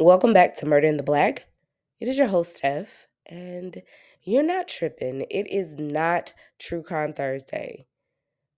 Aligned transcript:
Welcome 0.00 0.32
back 0.32 0.56
to 0.56 0.66
Murder 0.66 0.88
in 0.88 0.96
the 0.96 1.02
Black. 1.02 1.44
It 2.00 2.08
is 2.08 2.18
your 2.18 2.26
host, 2.26 2.56
Steph, 2.56 3.06
and 3.26 3.82
you're 4.22 4.42
not 4.42 4.66
tripping. 4.66 5.26
It 5.30 5.46
is 5.48 5.76
not 5.78 6.32
True 6.58 6.82
Crime 6.82 7.12
Thursday, 7.12 7.86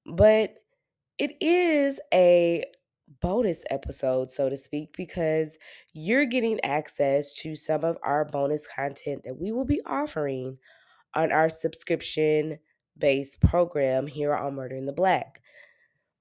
but 0.06 0.54
it 1.18 1.36
is 1.42 2.00
a 2.14 2.64
bonus 3.20 3.62
episode, 3.68 4.30
so 4.30 4.48
to 4.48 4.56
speak, 4.56 4.96
because 4.96 5.58
you're 5.92 6.24
getting 6.24 6.60
access 6.64 7.34
to 7.34 7.56
some 7.56 7.84
of 7.84 7.98
our 8.02 8.24
bonus 8.24 8.66
content 8.66 9.22
that 9.24 9.38
we 9.38 9.52
will 9.52 9.66
be 9.66 9.82
offering 9.84 10.58
on 11.14 11.32
our 11.32 11.50
subscription 11.50 12.58
based 12.96 13.40
program 13.40 14.06
here 14.06 14.34
on 14.34 14.54
Murder 14.54 14.76
in 14.76 14.86
the 14.86 14.92
Black. 14.92 15.42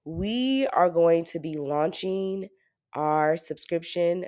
We 0.04 0.68
are 0.74 0.90
going 0.90 1.24
to 1.26 1.40
be 1.40 1.56
launching 1.56 2.50
our 2.94 3.38
subscription 3.38 4.26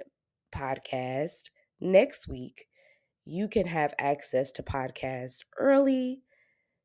podcast 0.55 1.49
next 1.79 2.27
week, 2.27 2.67
you 3.25 3.47
can 3.47 3.67
have 3.67 3.93
access 3.99 4.51
to 4.53 4.63
podcasts 4.63 5.39
early. 5.59 6.21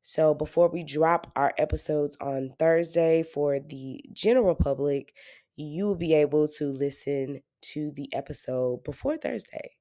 So 0.01 0.33
before 0.33 0.69
we 0.69 0.83
drop 0.83 1.31
our 1.35 1.53
episodes 1.57 2.17
on 2.19 2.53
Thursday 2.57 3.23
for 3.23 3.59
the 3.59 4.01
general 4.13 4.55
public, 4.55 5.13
you 5.55 5.85
will 5.85 5.95
be 5.95 6.13
able 6.13 6.47
to 6.47 6.71
listen 6.71 7.41
to 7.73 7.91
the 7.95 8.09
episode 8.13 8.83
before 8.83 9.17
Thursday. 9.17 9.77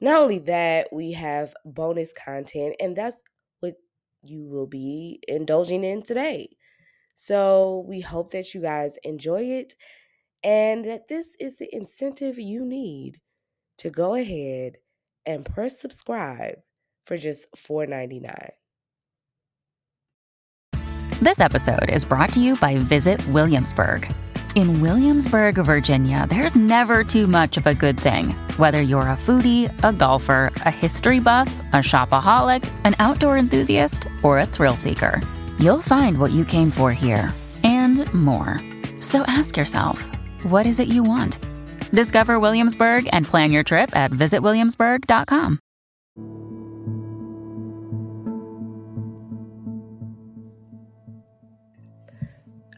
Not 0.00 0.20
only 0.20 0.38
that, 0.40 0.88
we 0.92 1.12
have 1.12 1.54
bonus 1.64 2.12
content, 2.12 2.76
and 2.80 2.96
that's 2.96 3.22
what 3.60 3.74
you 4.22 4.46
will 4.48 4.66
be 4.66 5.20
indulging 5.28 5.84
in 5.84 6.02
today. 6.02 6.56
So 7.14 7.84
we 7.88 8.00
hope 8.00 8.32
that 8.32 8.54
you 8.54 8.60
guys 8.60 8.96
enjoy 9.02 9.42
it 9.42 9.74
and 10.46 10.84
that 10.84 11.08
this 11.08 11.36
is 11.40 11.56
the 11.56 11.68
incentive 11.74 12.38
you 12.38 12.64
need 12.64 13.18
to 13.78 13.90
go 13.90 14.14
ahead 14.14 14.76
and 15.26 15.44
press 15.44 15.80
subscribe 15.80 16.58
for 17.02 17.16
just 17.16 17.46
$4.99. 17.56 18.50
This 21.20 21.40
episode 21.40 21.90
is 21.90 22.04
brought 22.04 22.32
to 22.34 22.40
you 22.40 22.54
by 22.56 22.76
Visit 22.78 23.26
Williamsburg. 23.28 24.08
In 24.54 24.80
Williamsburg, 24.80 25.56
Virginia, 25.56 26.26
there's 26.30 26.54
never 26.54 27.02
too 27.02 27.26
much 27.26 27.56
of 27.56 27.66
a 27.66 27.74
good 27.74 27.98
thing. 27.98 28.30
Whether 28.56 28.80
you're 28.80 29.02
a 29.02 29.16
foodie, 29.16 29.72
a 29.82 29.92
golfer, 29.92 30.52
a 30.64 30.70
history 30.70 31.18
buff, 31.20 31.52
a 31.72 31.78
shopaholic, 31.78 32.70
an 32.84 32.94
outdoor 33.00 33.36
enthusiast, 33.36 34.06
or 34.22 34.38
a 34.38 34.46
thrill 34.46 34.76
seeker, 34.76 35.20
you'll 35.58 35.82
find 35.82 36.18
what 36.18 36.30
you 36.30 36.44
came 36.44 36.70
for 36.70 36.92
here 36.92 37.34
and 37.64 38.12
more. 38.14 38.60
So 39.00 39.22
ask 39.26 39.56
yourself, 39.56 40.08
what 40.46 40.66
is 40.66 40.80
it 40.80 40.88
you 40.88 41.02
want? 41.02 41.38
Discover 41.92 42.38
Williamsburg 42.38 43.08
and 43.12 43.26
plan 43.26 43.52
your 43.52 43.62
trip 43.62 43.94
at 43.96 44.10
visitwilliamsburg.com. 44.10 45.58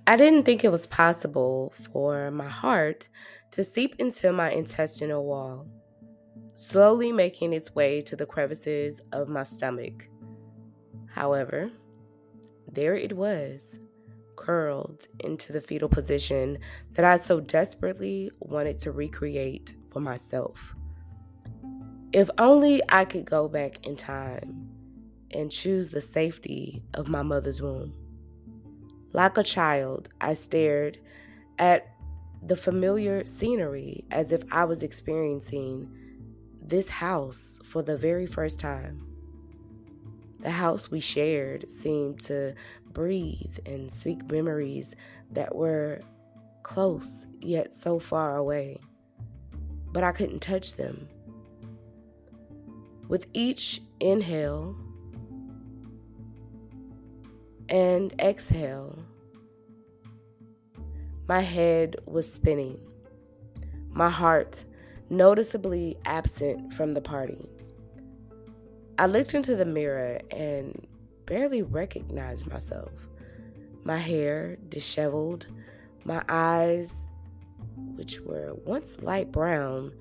I 0.07 0.17
didn't 0.17 0.45
think 0.45 0.65
it 0.65 0.73
was 0.73 0.87
possible 0.87 1.75
for 1.93 2.31
my 2.31 2.49
heart 2.49 3.09
to 3.53 3.63
seep 3.63 3.95
into 3.99 4.33
my 4.33 4.51
intestinal 4.51 5.27
wall, 5.27 5.67
slowly 6.55 7.13
making 7.13 7.53
its 7.53 7.75
way 7.75 8.01
to 8.03 8.17
the 8.17 8.25
crevices 8.25 9.03
of 9.13 9.29
my 9.29 9.43
stomach. 9.43 10.09
However, 11.11 11.71
there 12.73 12.97
it 12.97 13.15
was, 13.15 13.79
curled 14.39 15.09
into 15.19 15.53
the 15.53 15.61
fetal 15.61 15.89
position 15.89 16.59
that 16.95 17.05
I 17.05 17.17
so 17.17 17.41
desperately 17.41 18.31
wanted 18.39 18.79
to 18.79 18.93
recreate 18.93 19.75
for 19.93 20.01
myself. 20.01 20.77
If 22.13 22.31
only 22.39 22.81
I 22.89 23.05
could 23.05 23.25
go 23.25 23.49
back 23.49 23.85
in 23.85 23.97
time 23.97 24.71
and 25.33 25.51
choose 25.51 25.91
the 25.91 26.01
safety 26.01 26.83
of 26.95 27.09
my 27.09 27.23
mother's 27.23 27.61
womb. 27.61 27.93
Like 29.13 29.37
a 29.37 29.43
child, 29.43 30.09
I 30.21 30.35
stared 30.35 30.99
at 31.59 31.89
the 32.41 32.57
familiar 32.57 33.25
scenery 33.25 34.05
as 34.13 34.31
if 34.31 34.45
I 34.53 34.65
was 34.65 34.85
experiencing 34.85 35.91
this 36.63 36.89
house 36.89 37.59
for 37.65 37.83
the 37.83 37.97
very 37.97 38.27
first 38.27 38.61
time. 38.61 39.05
The 40.41 40.53
house 40.53 40.91
we 40.91 41.01
shared 41.01 41.69
seemed 41.69 42.21
to 42.27 42.55
breathe 42.93 43.59
and 43.67 43.91
speak 43.91 44.31
memories 44.31 44.95
that 45.31 45.55
were 45.55 46.01
close 46.63 47.27
yet 47.41 47.73
so 47.73 47.99
far 47.99 48.37
away. 48.37 48.81
But 49.93 50.05
I 50.05 50.13
couldn't 50.13 50.41
touch 50.41 50.75
them. 50.75 51.09
With 53.09 53.27
each 53.33 53.81
inhale 54.01 54.77
and 57.69 58.15
exhale, 58.21 58.99
my 61.27 61.41
head 61.41 61.97
was 62.07 62.31
spinning, 62.33 62.79
my 63.91 64.11
heart 64.11 64.65
noticeably 65.11 65.97
absent 66.05 66.73
from 66.75 66.95
the 66.95 67.01
party. 67.01 67.49
I 68.99 69.07
looked 69.07 69.35
into 69.35 69.55
the 69.55 69.65
mirror 69.65 70.21
and 70.31 70.88
barely 71.29 71.61
recognized 71.63 72.47
myself. 72.47 72.91
My 73.85 73.99
hair 73.99 74.57
disheveled, 74.71 75.47
my 76.05 76.23
eyes, 76.27 77.15
which 77.97 78.21
were 78.21 78.55
once 78.65 78.97
light 79.03 79.31
brown, 79.31 79.93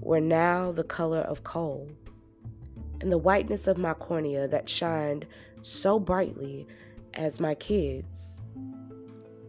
were 0.00 0.20
now 0.20 0.72
the 0.72 0.84
color 0.84 1.20
of 1.20 1.42
coal, 1.42 1.88
and 3.00 3.10
the 3.10 3.18
whiteness 3.18 3.66
of 3.66 3.78
my 3.78 3.94
cornea 3.94 4.46
that 4.48 4.68
shined 4.68 5.26
so 5.62 5.98
brightly 5.98 6.66
as 7.14 7.40
my 7.40 7.54
kids, 7.54 8.42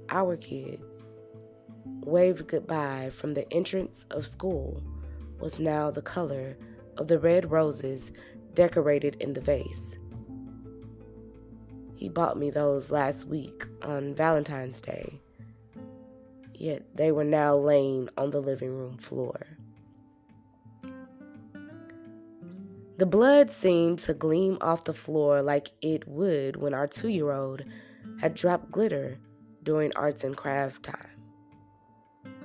our 0.10 0.38
kids, 0.38 1.20
waved 2.06 2.48
goodbye 2.48 3.10
from 3.12 3.34
the 3.34 3.52
entrance 3.52 4.06
of 4.10 4.26
school 4.26 4.82
was 5.40 5.60
now 5.60 5.92
the 5.92 6.02
color 6.02 6.56
of 6.98 7.10
the 7.10 7.20
red 7.20 7.52
roses 7.52 8.14
decorated 8.54 9.18
in 9.20 9.34
the 9.34 9.42
vase. 9.42 9.98
He 11.96 12.10
bought 12.10 12.38
me 12.38 12.50
those 12.50 12.92
last 12.92 13.26
week 13.26 13.66
on 13.82 14.14
Valentine's 14.14 14.82
Day, 14.82 15.22
yet 16.54 16.84
they 16.94 17.12
were 17.12 17.24
now 17.24 17.56
laying 17.56 18.10
on 18.18 18.32
the 18.32 18.42
living 18.42 18.76
room 18.76 18.98
floor. 18.98 19.40
The 22.98 23.06
blood 23.06 23.52
seemed 23.52 24.00
to 24.00 24.14
gleam 24.14 24.58
off 24.62 24.86
the 24.86 24.94
floor 24.94 25.42
like 25.42 25.72
it 25.82 26.08
would 26.08 26.56
when 26.56 26.74
our 26.74 26.88
two 26.88 27.10
year 27.10 27.32
old 27.32 27.64
had 28.22 28.34
dropped 28.34 28.72
glitter 28.72 29.18
during 29.64 29.92
arts 29.96 30.24
and 30.24 30.38
craft 30.38 30.84
time. 30.84 31.10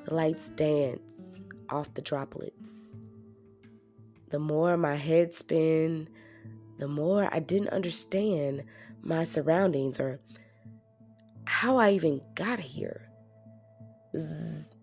The 0.06 0.15
lights 0.15 0.50
dance 0.50 1.44
off 1.69 1.94
the 1.94 2.03
droplets. 2.03 2.97
The 4.31 4.41
more 4.41 4.77
my 4.77 4.97
head 4.97 5.34
spin, 5.34 6.09
the 6.78 6.89
more 6.89 7.28
I 7.33 7.39
didn't 7.39 7.69
understand 7.69 8.65
my 9.03 9.25
surroundings 9.25 9.99
or 9.99 10.21
how 11.44 11.77
I 11.77 11.91
even 11.93 12.21
got 12.34 12.61
here. 12.61 13.11
Bzz. 14.15 14.75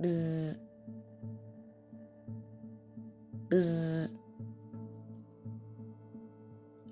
Bzz. 0.00 0.58
Bzz. 3.48 4.12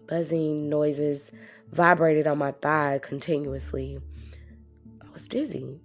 Buzzing 0.06 0.68
noises 0.68 1.30
vibrated 1.72 2.26
on 2.26 2.38
my 2.38 2.52
thigh 2.52 3.00
continuously. 3.02 3.98
I 5.00 5.10
was 5.12 5.26
dizzy. 5.26 5.80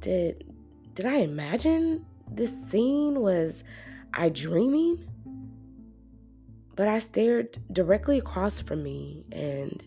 Did 0.00 0.44
did 0.94 1.06
I 1.06 1.16
imagine 1.16 2.06
this 2.30 2.52
scene? 2.70 3.20
Was 3.20 3.64
I 4.14 4.28
dreaming? 4.30 5.04
But 6.76 6.88
I 6.88 6.98
stared 6.98 7.58
directly 7.72 8.18
across 8.18 8.60
from 8.60 8.82
me, 8.82 9.24
and 9.32 9.82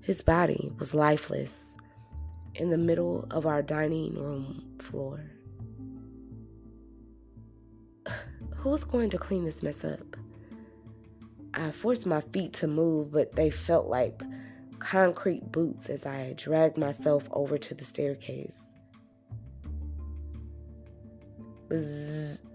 his 0.00 0.22
body 0.22 0.70
was 0.78 0.94
lifeless 0.94 1.74
in 2.54 2.70
the 2.70 2.78
middle 2.78 3.26
of 3.30 3.44
our 3.44 3.60
dining 3.60 4.14
room 4.14 4.76
floor. 4.78 5.32
Who 8.56 8.70
was 8.70 8.84
going 8.84 9.10
to 9.10 9.18
clean 9.18 9.44
this 9.44 9.64
mess 9.64 9.84
up? 9.84 10.16
I 11.52 11.72
forced 11.72 12.06
my 12.06 12.20
feet 12.20 12.52
to 12.54 12.68
move, 12.68 13.10
but 13.10 13.34
they 13.34 13.50
felt 13.50 13.86
like 13.86 14.22
concrete 14.78 15.50
boots 15.50 15.88
as 15.88 16.06
I 16.06 16.34
dragged 16.36 16.78
myself 16.78 17.28
over 17.32 17.58
to 17.58 17.74
the 17.74 17.84
staircase. 17.84 18.74
Bzz. 21.68 22.45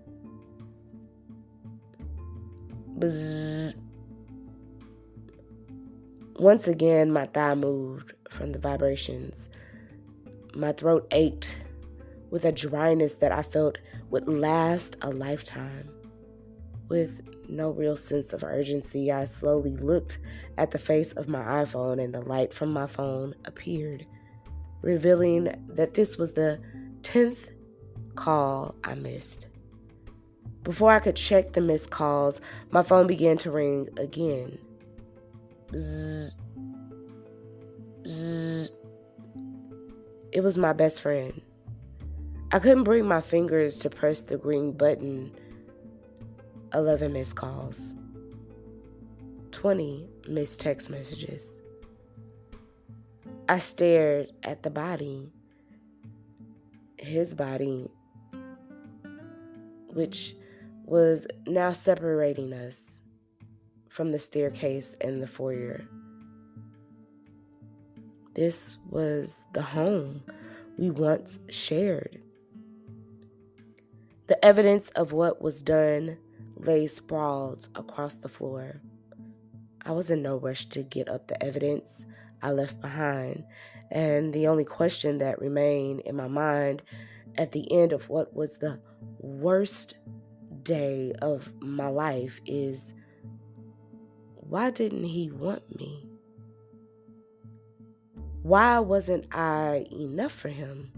Once 6.39 6.67
again, 6.67 7.11
my 7.11 7.25
thigh 7.25 7.55
moved 7.55 8.13
from 8.29 8.51
the 8.51 8.59
vibrations. 8.59 9.49
My 10.55 10.71
throat 10.71 11.07
ached 11.11 11.55
with 12.29 12.45
a 12.45 12.51
dryness 12.51 13.13
that 13.15 13.31
I 13.31 13.43
felt 13.43 13.77
would 14.09 14.27
last 14.27 14.97
a 15.01 15.09
lifetime. 15.09 15.89
With 16.89 17.21
no 17.47 17.69
real 17.71 17.95
sense 17.95 18.33
of 18.33 18.43
urgency, 18.43 19.11
I 19.11 19.25
slowly 19.25 19.77
looked 19.77 20.17
at 20.57 20.71
the 20.71 20.79
face 20.79 21.13
of 21.13 21.27
my 21.27 21.43
iPhone 21.43 22.03
and 22.03 22.13
the 22.13 22.21
light 22.21 22.53
from 22.53 22.71
my 22.73 22.87
phone 22.87 23.35
appeared, 23.45 24.05
revealing 24.81 25.53
that 25.69 25.93
this 25.93 26.17
was 26.17 26.33
the 26.33 26.59
10th 27.01 27.49
call 28.15 28.75
I 28.83 28.95
missed. 28.95 29.47
Before 30.63 30.91
I 30.91 30.99
could 30.99 31.15
check 31.15 31.53
the 31.53 31.61
missed 31.61 31.89
calls, 31.89 32.39
my 32.69 32.83
phone 32.83 33.07
began 33.07 33.37
to 33.39 33.51
ring 33.51 33.89
again. 33.97 34.59
Zzz. 35.75 36.35
Zzz. 38.07 38.69
It 40.31 40.41
was 40.41 40.57
my 40.57 40.73
best 40.73 41.01
friend. 41.01 41.41
I 42.51 42.59
couldn't 42.59 42.83
bring 42.83 43.05
my 43.05 43.21
fingers 43.21 43.77
to 43.79 43.89
press 43.89 44.21
the 44.21 44.37
green 44.37 44.71
button. 44.73 45.31
11 46.73 47.11
missed 47.11 47.35
calls, 47.35 47.95
20 49.51 50.07
missed 50.29 50.61
text 50.61 50.89
messages. 50.89 51.59
I 53.49 53.59
stared 53.59 54.31
at 54.43 54.63
the 54.63 54.69
body, 54.69 55.29
his 56.97 57.33
body, 57.33 57.89
which 59.93 60.35
was 60.91 61.25
now 61.47 61.71
separating 61.71 62.51
us 62.51 62.99
from 63.87 64.11
the 64.11 64.19
staircase 64.19 64.97
and 64.99 65.23
the 65.23 65.27
foyer. 65.27 65.87
This 68.35 68.75
was 68.89 69.37
the 69.53 69.61
home 69.61 70.21
we 70.77 70.89
once 70.89 71.39
shared. 71.47 72.19
The 74.27 74.43
evidence 74.43 74.89
of 74.89 75.13
what 75.13 75.41
was 75.41 75.61
done 75.61 76.17
lay 76.57 76.87
sprawled 76.87 77.69
across 77.73 78.15
the 78.15 78.27
floor. 78.27 78.81
I 79.85 79.91
was 79.91 80.09
in 80.09 80.21
no 80.21 80.35
rush 80.35 80.65
to 80.71 80.83
get 80.83 81.07
up 81.07 81.29
the 81.29 81.41
evidence 81.41 82.03
I 82.41 82.51
left 82.51 82.81
behind, 82.81 83.45
and 83.89 84.33
the 84.33 84.47
only 84.47 84.65
question 84.65 85.19
that 85.19 85.39
remained 85.39 86.01
in 86.01 86.17
my 86.17 86.27
mind 86.27 86.81
at 87.37 87.53
the 87.53 87.71
end 87.71 87.93
of 87.93 88.09
what 88.09 88.35
was 88.35 88.57
the 88.57 88.81
worst 89.19 89.93
day 90.63 91.13
of 91.21 91.53
my 91.61 91.87
life 91.87 92.39
is 92.45 92.93
why 94.35 94.69
didn't 94.69 95.05
he 95.05 95.31
want 95.31 95.63
me? 95.77 96.07
Why 98.43 98.79
wasn't 98.79 99.25
I 99.31 99.85
enough 99.91 100.33
for 100.33 100.49
him? 100.49 100.91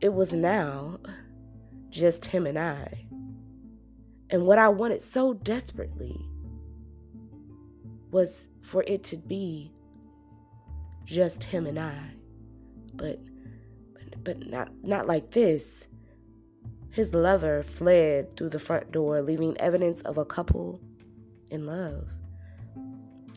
It 0.00 0.14
was 0.14 0.32
now 0.32 0.98
just 1.90 2.26
him 2.26 2.46
and 2.46 2.58
I. 2.58 3.06
And 4.30 4.46
what 4.46 4.58
I 4.58 4.68
wanted 4.68 5.02
so 5.02 5.34
desperately 5.34 6.16
was 8.10 8.46
for 8.62 8.84
it 8.86 9.02
to 9.04 9.16
be 9.16 9.72
just 11.04 11.42
him 11.44 11.66
and 11.66 11.78
I. 11.78 11.98
But 12.94 13.20
but, 14.24 14.46
not 14.46 14.68
not 14.82 15.06
like 15.06 15.30
this. 15.30 15.86
His 16.90 17.14
lover 17.14 17.62
fled 17.62 18.36
through 18.36 18.48
the 18.48 18.58
front 18.58 18.90
door, 18.90 19.22
leaving 19.22 19.56
evidence 19.58 20.00
of 20.02 20.18
a 20.18 20.24
couple 20.24 20.80
in 21.50 21.66
love. 21.66 22.08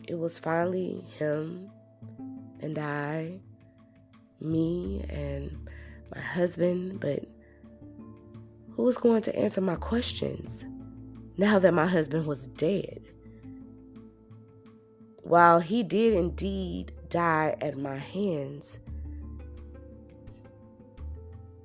It 0.08 0.18
was 0.18 0.38
finally 0.38 1.04
him 1.18 1.70
and 2.60 2.78
I, 2.78 3.40
me 4.40 5.04
and 5.08 5.68
my 6.14 6.20
husband, 6.20 7.00
but 7.00 7.24
who 8.72 8.82
was 8.82 8.96
going 8.96 9.22
to 9.22 9.36
answer 9.36 9.60
my 9.60 9.76
questions 9.76 10.64
now 11.36 11.58
that 11.58 11.74
my 11.74 11.86
husband 11.86 12.26
was 12.26 12.48
dead? 12.48 13.02
While 15.22 15.60
he 15.60 15.82
did 15.82 16.14
indeed 16.14 16.92
die 17.08 17.56
at 17.60 17.78
my 17.78 17.96
hands, 17.96 18.78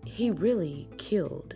he 0.06 0.31
really 0.31 0.88
killed 0.98 1.56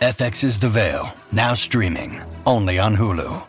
FX's 0.00 0.60
The 0.60 0.68
Veil, 0.68 1.12
now 1.32 1.54
streaming, 1.54 2.22
only 2.46 2.78
on 2.78 2.94
Hulu. 2.94 3.48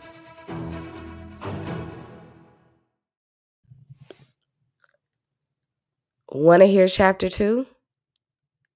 Want 6.32 6.62
to 6.62 6.66
hear 6.66 6.88
chapter 6.88 7.28
two? 7.28 7.66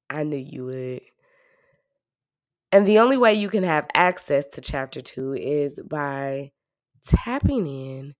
I 0.08 0.22
knew 0.22 0.36
you 0.36 0.66
would. 0.66 1.00
And 2.70 2.86
the 2.86 3.00
only 3.00 3.16
way 3.16 3.34
you 3.34 3.48
can 3.48 3.64
have 3.64 3.88
access 3.92 4.46
to 4.52 4.60
chapter 4.60 5.00
two 5.00 5.32
is 5.32 5.80
by 5.84 6.52
tapping 7.04 7.66
in 7.66 8.14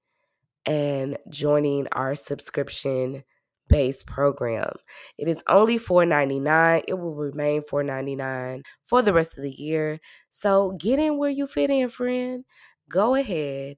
and 0.66 1.16
joining 1.30 1.86
our 1.92 2.16
subscription 2.16 3.22
based 3.68 4.06
program. 4.06 4.72
It 5.18 5.28
is 5.28 5.42
only 5.48 5.78
$4.99. 5.78 6.84
It 6.86 6.94
will 6.94 7.14
remain 7.14 7.62
$4.99 7.62 8.62
for 8.84 9.02
the 9.02 9.12
rest 9.12 9.36
of 9.36 9.42
the 9.42 9.54
year. 9.54 10.00
So 10.30 10.76
get 10.78 10.98
in 10.98 11.18
where 11.18 11.30
you 11.30 11.46
fit 11.46 11.70
in, 11.70 11.88
friend. 11.88 12.44
Go 12.88 13.14
ahead 13.14 13.76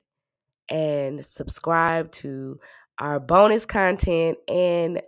and 0.69 1.25
subscribe 1.25 2.11
to 2.13 2.59
our 2.99 3.21
bonus 3.21 3.67
content 3.67 4.39
and 4.49 5.03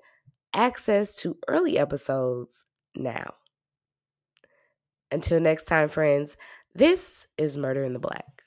access 0.55 1.17
to 1.17 1.39
early 1.49 1.79
episodes 1.79 2.65
now. 2.95 3.35
Until 5.11 5.41
next 5.41 5.65
time, 5.65 5.89
friends, 5.89 6.37
this 6.75 7.27
is 7.39 7.57
Murder 7.57 7.85
in 7.85 7.95
the 7.95 7.99
Black. 7.99 8.38